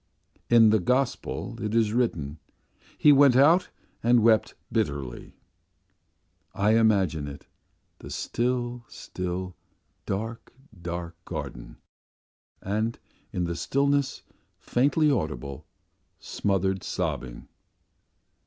[0.49, 2.39] In the Gospel it is written:
[2.97, 3.69] 'He went out
[4.01, 5.35] and wept bitterly.'
[6.55, 7.45] I imagine it:
[7.99, 9.55] the still, still,
[10.07, 11.77] dark, dark garden,
[12.63, 12.97] and
[13.31, 14.23] in the stillness,
[14.57, 15.67] faintly audible,
[16.17, 17.47] smothered sobbing..."